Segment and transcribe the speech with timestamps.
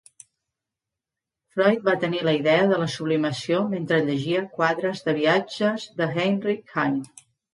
[1.55, 6.77] Freud va tenir la idea de la sublimació mentre llegia "Quadres de viatges" de Heinrich
[6.79, 7.25] Heine.